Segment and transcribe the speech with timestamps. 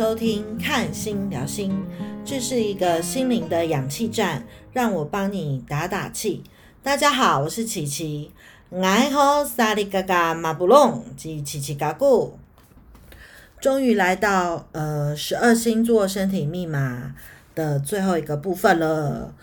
[0.00, 1.78] 收听看心聊心，
[2.24, 6.42] 这是一个心灵的氧气站，让我帮你打打气。
[6.82, 8.32] 大家好，我是琪琪，
[8.70, 12.30] 爱好萨利嘎嘎马布隆及琪琪嘎咕。
[13.60, 17.14] 终于来到呃十二星座身体密码
[17.54, 19.34] 的最后一个部分了。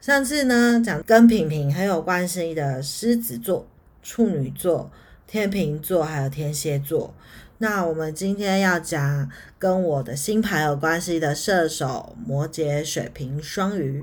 [0.00, 3.64] 上次呢讲跟平平很有关系的狮子座、
[4.02, 4.90] 处女座、
[5.28, 7.14] 天秤座还有天蝎座。
[7.62, 14.02] 那我们今天要讲跟我的星盘有关系的射手、摩羯、水瓶、双鱼。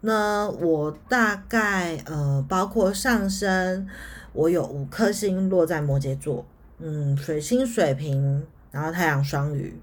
[0.00, 3.86] 那我大概呃，包括上升，
[4.32, 6.44] 我有五颗星落在摩羯座，
[6.80, 9.80] 嗯，水星、水瓶，然后太阳双鱼。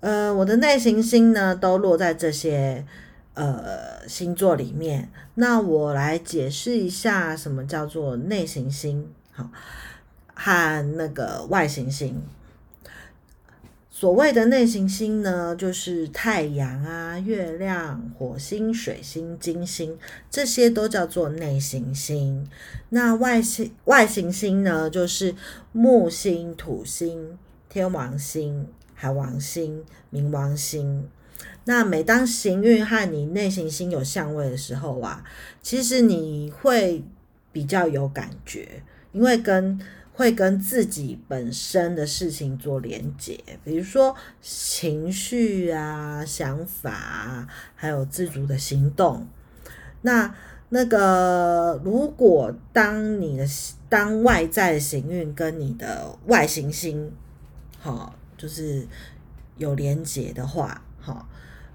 [0.00, 2.86] 呃，我的内行星呢都落在这些
[3.34, 5.10] 呃星座里面。
[5.34, 9.50] 那我来解释一下什么叫做内行星，好。
[10.44, 12.20] 和那个外行星，
[13.88, 19.96] 所谓的内行星呢，就是太阳啊、月亮、火星、水星、金星，
[20.28, 22.44] 这些都叫做内行星。
[22.88, 25.36] 那外星外行星呢，就是
[25.70, 31.08] 木星、土星、天王星、海王星、冥王星。
[31.66, 35.22] 那每当行运和你内行星有相位的时候啊，
[35.62, 37.04] 其实你会
[37.52, 39.78] 比较有感觉，因为跟
[40.14, 49.26] 会跟自己本身的事情做连结，比如说情绪啊、想法啊，还有自主的行动。
[50.02, 50.34] 那
[50.68, 53.44] 那个，如果当你的
[53.88, 57.12] 当外在的行运跟你的外行星，
[57.78, 58.86] 好，就是
[59.56, 61.28] 有连结的话，好，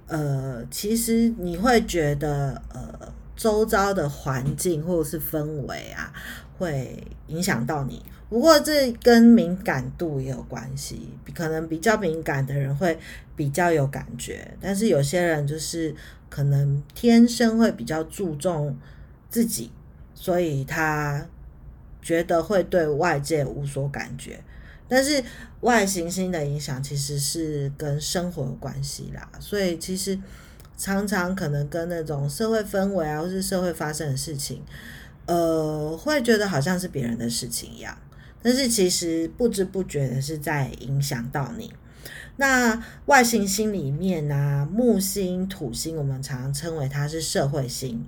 [0.08, 6.12] 呃，其实你会觉得，呃，周遭的环境或者是氛围啊，
[6.58, 8.04] 会影响到你。
[8.30, 13.00] 不过这跟敏感度也有关系，可能比较敏感的人会
[13.38, 15.96] 比较有感觉，但是有些人就是
[16.30, 18.76] 可能天生会比较注重
[19.30, 19.72] 自己，
[20.14, 21.26] 所以他
[22.02, 24.44] 觉得会对外界无所感觉。
[24.90, 25.24] 但是
[25.62, 30.18] 外行星的影响其实是跟生活有关系啦，所以其实
[30.78, 34.62] 常常可能跟那种社会氛围啊，或是社会发生的事情，
[35.26, 37.98] 呃，会觉得好像是别人的事情一样。
[38.42, 41.74] 但是其实不知不觉的是在影响到你。
[42.38, 48.06] 那外行星里面呢，木星、土星，我们常常称为它是社会星，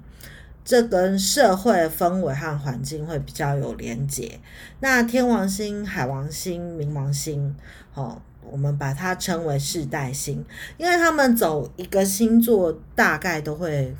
[0.63, 4.40] 这跟社会氛围和环境会比较有连结。
[4.81, 7.56] 那天王星、海王星、冥王星，
[7.96, 10.43] 哦，我们把它称为世代星，
[10.77, 13.95] 因为他们走一个星座大概都会。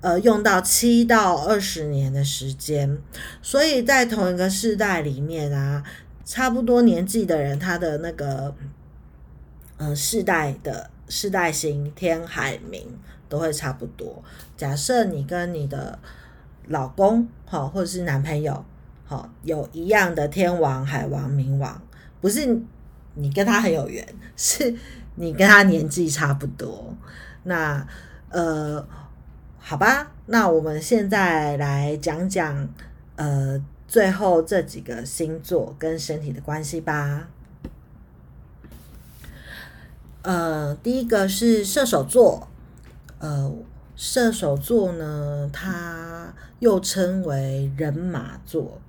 [0.00, 2.98] 呃，用到七到二十年的时间，
[3.40, 5.82] 所以在同一个世代里面啊，
[6.26, 8.54] 差不多年纪的人，他的那个，
[9.78, 12.82] 呃，世代的世代星天海冥
[13.30, 14.22] 都会差不多。
[14.58, 15.98] 假设你跟你的
[16.68, 18.62] 老公好，或者是男朋友
[19.06, 21.80] 好，有一样的天王、海王、冥王，
[22.20, 22.60] 不是
[23.14, 24.74] 你跟他很有缘， 是
[25.14, 26.96] 你跟他年纪差不多。
[27.44, 27.86] 那
[28.30, 28.86] 呃。
[29.66, 32.68] 好吧，那我们现在来讲讲，
[33.16, 33.58] 呃，
[33.88, 37.28] 最后这几个星座跟身体的关系吧。
[40.20, 42.46] 呃，第一个是射手座，
[43.20, 43.50] 呃，
[43.96, 48.82] 射手座呢，它又称为人马座，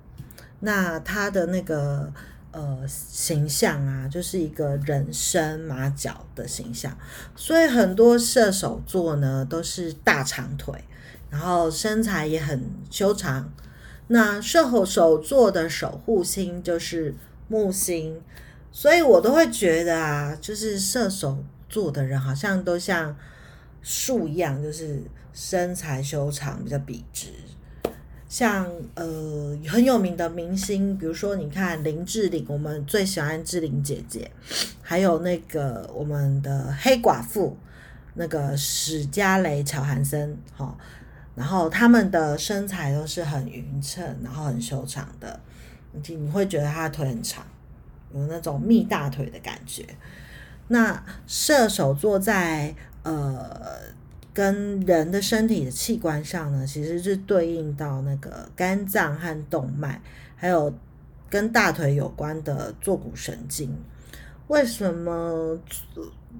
[0.60, 2.12] 那它的那个。
[2.56, 6.96] 呃，形象啊，就是一个人身马脚的形象，
[7.34, 10.82] 所以很多射手座呢都是大长腿，
[11.28, 13.52] 然后身材也很修长。
[14.08, 17.14] 那射手座的守护星就是
[17.46, 18.22] 木星，
[18.72, 23.14] 所以我都会觉得啊，就是射手座的人好像都像
[23.82, 25.02] 树一样，就是
[25.34, 27.28] 身材修长，比较笔直。
[28.36, 34.30] 像呃很有名的明星，比如说你看林志玲，我们最喜欢志玲姐姐，
[34.82, 37.56] 还有那个我们的黑寡妇，
[38.12, 40.76] 那个史嘉蕾·乔韩森，哈，
[41.34, 45.40] 然后他们的身材都是很匀称，然后很修长的，
[45.92, 47.42] 你你会觉得他腿很长，
[48.12, 49.82] 有那种蜜大腿的感觉。
[50.68, 53.96] 那射手座在呃。
[54.36, 59.98] 跟人的身体的器官上呢，其实是对应到那个肝脏和动脉，
[60.36, 60.70] 还有
[61.30, 63.74] 跟大腿有关的坐骨神经。
[64.48, 65.58] 为什么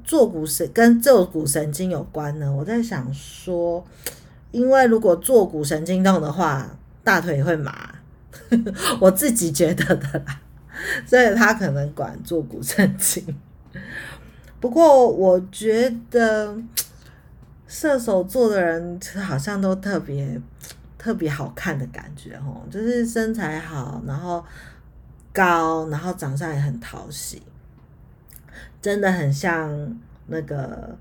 [0.05, 2.55] 坐骨神跟坐骨神经有关呢？
[2.55, 3.83] 我在想说，
[4.51, 7.95] 因为如果坐骨神经痛的话，大腿会麻，
[9.01, 10.43] 我自己觉得的啦，
[11.07, 13.25] 所以他可能管坐骨神经。
[14.61, 16.55] 不过我觉得
[17.67, 20.41] 射手座的人好像都特别
[20.99, 24.45] 特别好看的感觉哦，就是身材好，然后
[25.33, 27.43] 高，然后长相也很讨喜，
[28.81, 30.97] 真的很像那个。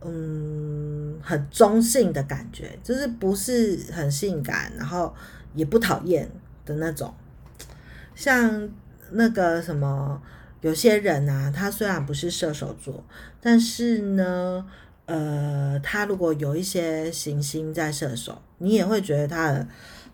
[0.00, 5.12] 嗯，很中性的感觉，就是不是很性感，然后
[5.54, 6.30] 也不讨厌
[6.64, 7.12] 的那种。
[8.14, 8.70] 像
[9.10, 10.22] 那个什么，
[10.60, 13.02] 有些人啊，他虽然不是射手座，
[13.40, 14.64] 但是呢，
[15.08, 19.66] 呃，他如果有一些行星在射手，你也会觉得他的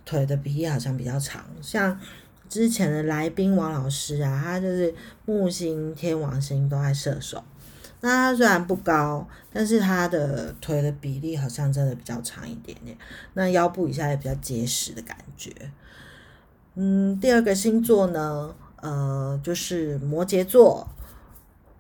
[0.04, 1.44] 腿的比例好像比较长。
[1.60, 2.00] 像
[2.48, 4.94] 之前的来宾王老师啊，他就是
[5.26, 7.42] 木星、天王星都在射手。
[8.02, 12.96] 那他虽然不高，但是他的腿的比例好像真的比较长一点点，
[13.32, 15.50] 那腰部以下也比较结实的感觉。
[16.76, 20.86] 嗯，第二个星座呢，呃，就是摩羯座。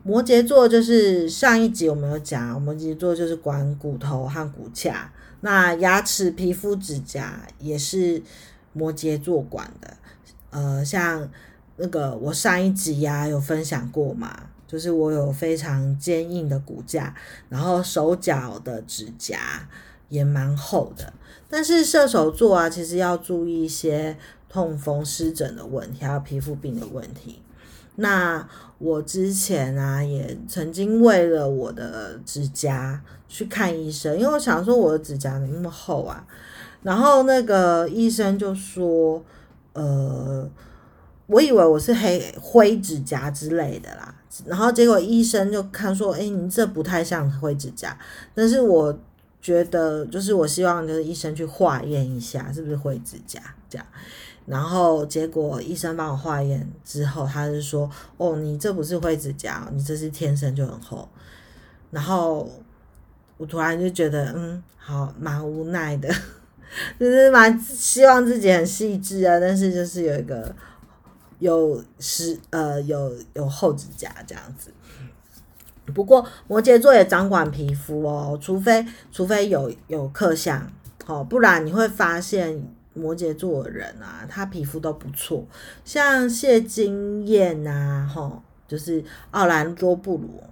[0.04, 5.10] 摩羯座就是上一集我们有讲，摩羯座就是管骨头和骨架，
[5.40, 8.22] 那牙齿、皮肤、指甲也是
[8.72, 9.96] 摩羯座管的。
[10.50, 11.28] 呃，像
[11.78, 14.50] 那个我上一集呀有分享过嘛。
[14.66, 17.14] 就是我有非常坚硬的骨架，
[17.48, 19.68] 然后手脚的指甲
[20.08, 21.12] 也蛮厚的。
[21.48, 24.16] 但是射手座啊，其实要注意一些
[24.48, 27.40] 痛风湿疹的问题，还有皮肤病的问题。
[27.96, 28.48] 那
[28.84, 36.22] 我之前啊，也曾经为了我的指甲去看医生，因为我想说我的指甲怎么那么厚啊？
[36.82, 39.24] 然后那个医生就说，
[39.72, 40.46] 呃，
[41.26, 44.14] 我以为我是黑灰指甲之类的啦。
[44.44, 47.96] 然后结果医生就看说，哎，你这不太像灰指甲，
[48.34, 48.94] 但是我
[49.40, 53.40] 觉得就是我希望就是医生去化验一下是不是灰指甲
[53.70, 53.86] 这样。
[54.46, 61.08] 然后结果医生帮我化验之后，他就说，哦，你这不是灰指甲，你这是天生就很厚。
[61.90, 62.50] 然后
[63.36, 66.08] 我突然就觉得，嗯，好，蛮无奈的，
[66.98, 70.54] 就是蛮希望自己很细致啊，但是就是有一个。
[71.40, 74.72] 有是呃有有厚指甲这样子，
[75.92, 80.72] 不过摩羯座也掌管皮肤哦，除非除非有有克相，
[81.06, 82.62] 哦，不然你会发现
[82.94, 85.46] 摩羯座的人啊，他皮肤都不错，
[85.84, 90.42] 像谢金燕呐，哈，就是奥兰多布鲁，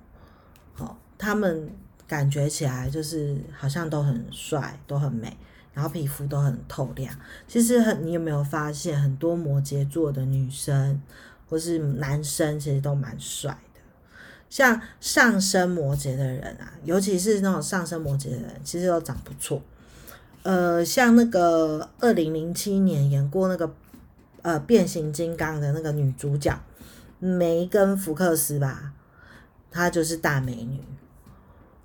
[0.75, 1.71] 好，他们
[2.07, 5.37] 感觉起来就是好像都很帅，都很美。
[5.75, 7.15] 然后皮肤都很透亮，
[7.49, 11.01] 其实很，你有没有发现很多摩羯座的女生
[11.49, 13.81] 或是男生，其实都蛮帅的。
[14.51, 19.63] 像上升摩羯的人啊，尤其是那种上升摩羯的人，其实都长不错。
[20.43, 23.75] 呃，像那个二零零七年演过那个
[24.43, 26.59] 呃变形金刚的那个女主角
[27.19, 28.93] 梅根福克斯吧，
[29.71, 30.81] 她就是大美女。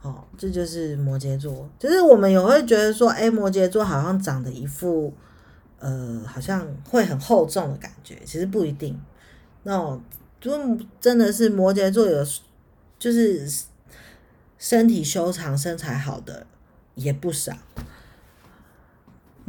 [0.04, 5.14] 哦，这就是摩羯座，就是我们也会觉得说，哎，摩羯座好像长得一副，
[5.80, 8.98] 呃，好像会很厚重的感觉，其实不一定。
[9.64, 10.00] 那
[10.40, 10.52] 就
[11.02, 12.24] 真的是摩羯座有，
[12.98, 13.52] 就是
[14.58, 16.46] 身体修长、身材好的
[16.96, 17.54] 也不少。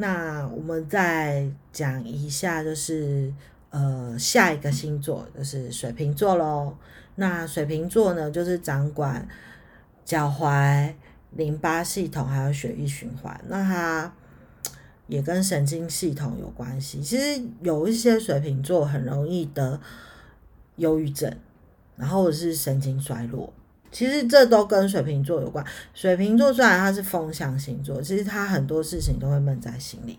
[0.01, 3.33] 那我们再讲一下，就是
[3.71, 6.77] 呃，下一个星座就是水瓶座喽。
[7.17, 9.29] 那水瓶座呢，就是掌管。
[10.05, 10.95] 脚踝、
[11.33, 14.11] 淋巴系统还有血液循环，那它
[15.07, 17.03] 也跟神经系统有关系。
[17.03, 19.79] 其实有一些水瓶座很容易得
[20.77, 21.31] 忧郁症，
[21.97, 23.53] 然后是神经衰弱。
[23.91, 25.65] 其实这都跟水瓶座有关。
[25.95, 30.19] 水瓶座虽然他是风象星座，其实他很多事情都会闷在心里，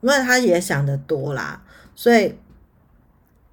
[0.00, 1.62] 因为他也想得多啦，
[1.94, 2.34] 所以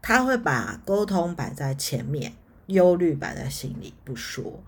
[0.02, 2.34] 他会把沟通摆在前面，
[2.68, 4.62] 忧虑摆在心里不说。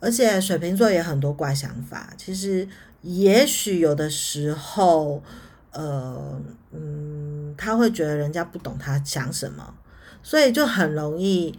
[0.00, 2.66] 而且水瓶座也很多怪想法，其实
[3.02, 5.22] 也许有的时候，
[5.70, 6.40] 呃，
[6.72, 9.74] 嗯，他会觉得人家不懂他想什么，
[10.22, 11.56] 所以就很容易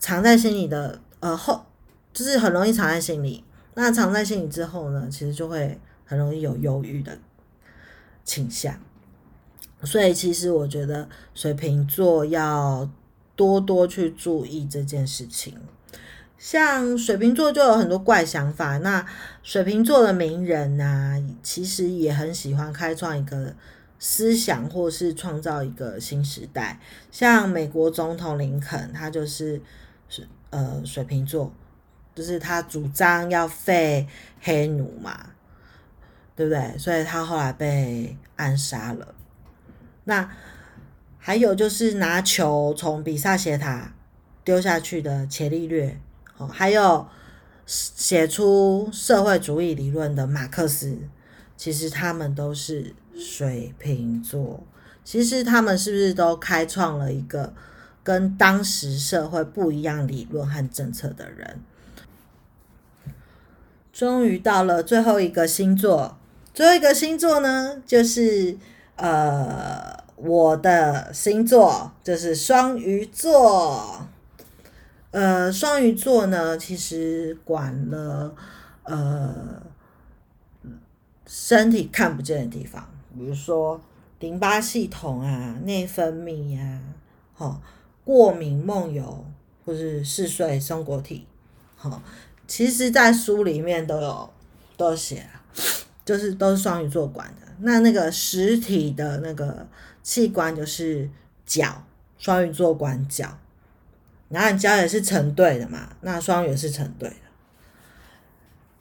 [0.00, 1.64] 藏在心里的，呃后
[2.12, 3.44] 就是很容易藏在心里。
[3.74, 7.18] 那藏在心里之后呢，其实就会很容易有忧郁的
[8.24, 8.78] 倾向。
[9.84, 12.88] 所以其实我觉得水瓶座要
[13.34, 15.58] 多多去注意这件事情。
[16.38, 19.06] 像水瓶座就有很多怪想法，那
[19.42, 23.54] 水瓶座的名人呐，其实也很喜欢开创一个
[24.00, 26.80] 思想，或是创造一个新时代。
[27.12, 29.60] 像美国总统林肯，他就是
[30.08, 31.52] 是呃水瓶座，
[32.14, 34.06] 就是他主张要废
[34.40, 35.30] 黑奴嘛，
[36.36, 36.76] 对不对？
[36.78, 39.14] 所以他后来被暗杀了。
[40.04, 40.30] 那
[41.18, 43.94] 还有就是拿球从比萨斜塔
[44.44, 45.98] 丢下去的伽利略。
[46.38, 47.06] 哦，还有
[47.66, 50.98] 写出社会主义理论的马克思，
[51.56, 54.66] 其实他们都是水瓶座。
[55.04, 57.52] 其实他们是不是都开创了一个
[58.02, 61.60] 跟当时社会不一样理论和政策的人？
[63.92, 66.16] 终于到了最后一个星座，
[66.54, 68.56] 最后一个星座呢，就是
[68.96, 70.00] 呃。
[70.24, 74.06] 我的星座就是双鱼座，
[75.10, 78.32] 呃，双鱼座呢，其实管了
[78.84, 79.60] 呃
[81.26, 83.80] 身体看不见的地方，比如说
[84.20, 86.80] 淋巴系统啊、内分泌呀、
[87.34, 87.60] 哈
[88.04, 89.24] 过敏、梦游
[89.64, 91.26] 或是嗜睡、松果体，
[91.76, 92.00] 哈，
[92.52, 94.30] 其实在书里面都有
[94.76, 95.40] 都写了，
[96.04, 97.46] 就是都是双鱼座管的。
[97.60, 99.66] 那那个实体的那个。
[100.02, 101.08] 器官就是
[101.46, 101.84] 脚，
[102.18, 103.38] 双鱼座管脚，
[104.28, 107.14] 然后你脚也是成对的嘛，那双鱼是成对的。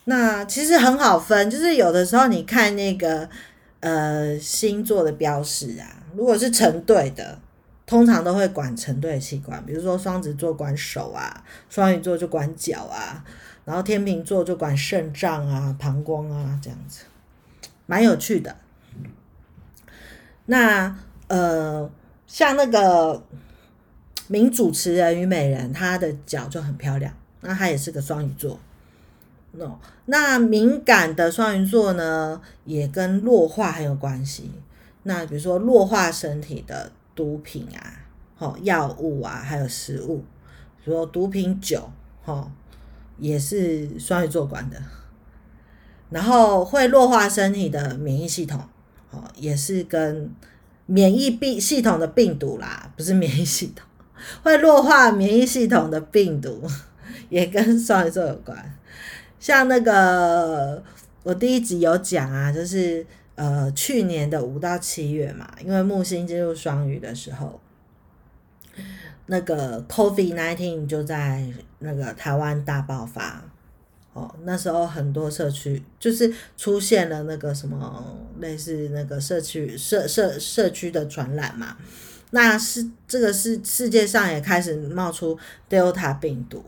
[0.06, 3.30] 那其实很好分，就是有的时候你看那个
[3.82, 7.38] 呃星座的标识啊，如果是成对的，
[7.86, 13.24] 通常都会管成对的器官，比如说双子座管手啊，双鱼座就管脚啊，
[13.66, 17.04] 然后天秤座就管肾脏啊、膀胱啊这样子，
[17.86, 18.56] 蛮有趣的。
[20.46, 20.96] 那。
[21.34, 21.90] 呃，
[22.28, 23.24] 像那个
[24.28, 27.14] 名主持人虞美人，她的脚就很漂亮。
[27.40, 28.60] 那她也是个双鱼座。
[29.54, 34.52] no，那敏感的双鱼座呢，也跟弱化很有关系。
[35.04, 38.04] 那比如说弱化身体的毒品啊，
[38.38, 40.18] 哦，药物啊，还有食物，
[40.84, 41.90] 比如说毒品酒，
[42.26, 42.52] 哈，
[43.18, 44.82] 也是双鱼座管的。
[46.10, 48.62] 然后会弱化身体的免疫系统，
[49.12, 50.30] 哦，也是跟。
[50.88, 53.86] 免疫病系统的病毒啦，不是免疫系统
[54.44, 56.68] 会弱化免疫系统的病毒，
[57.30, 58.78] 也跟双鱼座有关。
[59.40, 60.84] 像那个
[61.24, 67.62] 我第一集有讲啊，就是呃去年的五到七月嘛，因为木星进入双鱼的时候，
[69.32, 71.48] 那个 COVID nineteen 就在
[71.80, 73.42] 那个台湾大爆发。
[74.12, 81.78] 哦，那时候很多社区就是出现了那个什么类似那个社区社社社区的传染嘛，
[82.32, 86.66] 那是这个是世界上也开始冒出 Delta 病毒，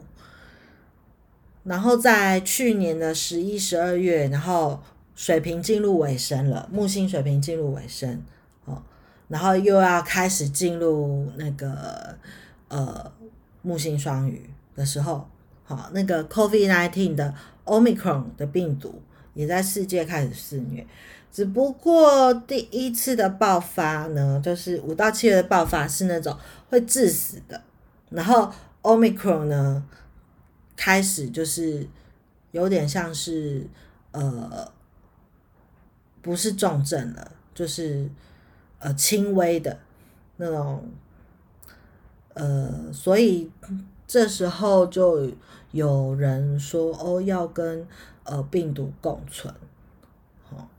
[1.66, 4.82] 然后在去年的十一十二月，然后
[5.14, 8.24] 水平进入尾声了，木星水平进入尾声，
[8.64, 8.82] 哦，
[9.28, 12.18] 然后又要开始进入那个
[12.74, 13.12] 呃
[13.62, 15.30] 木星双鱼的时候。
[15.66, 19.02] 好，那个 COVID-19 的 Omicron 的病毒
[19.34, 20.86] 也在世界开始肆虐，
[21.32, 26.38] 只不过第一次的爆发呢，就是五到七月的爆发是那种
[26.70, 27.64] 会致死的，
[28.10, 28.52] 然后
[28.82, 29.86] Omicron 呢
[30.76, 31.88] 开始就是
[32.52, 33.66] 有点像是
[34.12, 34.70] 呃
[36.22, 38.10] 不是重症了，就是
[38.80, 39.80] 呃轻微的
[40.36, 40.92] 那种，
[42.34, 43.50] 呃，所以。
[44.06, 45.32] 这时候就
[45.72, 47.88] 有人说哦，要跟
[48.26, 49.52] 呃病毒共存，
[50.44, 50.70] 好，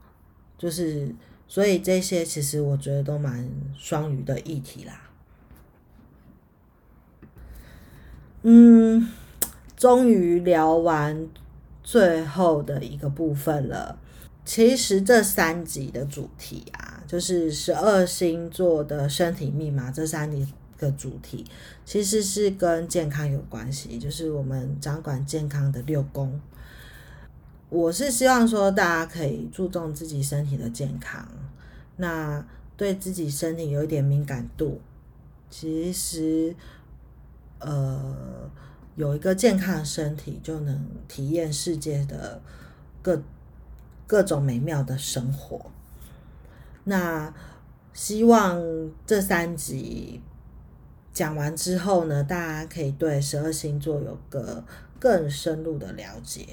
[0.57, 1.13] 就是
[1.49, 5.11] 所以这些其实我觉得都蛮双鱼的议题啦。
[8.43, 9.09] 嗯，
[9.75, 11.27] 终于聊完
[11.83, 13.99] 最后的一个部分了。
[14.45, 20.47] 其实这三集的主题啊，就是十二星座的身体密码这三集。
[20.85, 21.45] 个主题
[21.85, 26.39] 其实是跟健康有关系，就是我们掌管健康的六宫。
[27.71, 31.27] 我是希望说大家可以注重自己身体的健康，
[31.97, 34.81] 那对自己身体有一点敏感度，
[35.51, 36.55] 其实
[37.59, 38.51] 呃
[38.95, 42.41] 有一个健康的身体就能体验世界的
[43.03, 43.21] 各
[44.07, 45.71] 各种美妙的生活。
[46.85, 47.35] 那
[47.93, 48.63] 希望
[49.07, 50.21] 这三集。
[51.15, 54.65] 讲完之后呢，大家可以对十二星座有个
[54.99, 56.45] 更深入的了解。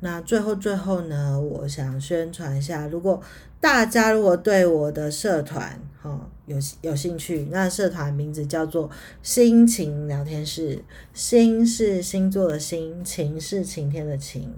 [0.00, 3.20] 那最后最后呢，我想宣传一下，如果
[3.58, 8.90] 大家如果对我的社团哈有有兴趣，那社团名字叫做
[9.22, 10.84] 心情聊天室，
[11.14, 14.52] 心是星座的心，晴是晴天的晴。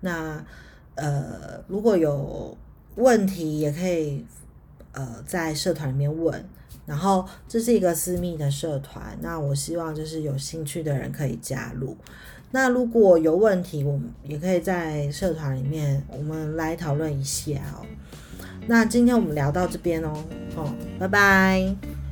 [0.00, 0.44] 那
[0.96, 2.56] 呃，如果有
[2.96, 4.24] 问题，也可以
[4.92, 6.44] 呃在社团里面问。
[6.86, 11.96] 然后这是一个私密的社团，那我希望就是有兴趣的人可以加入。
[12.50, 17.86] 那如果有问题，我们也可以在社团里面我们来讨论一下哦。
[18.66, 20.24] 那今天我们聊到这边哦，
[20.56, 22.03] 哦，拜拜。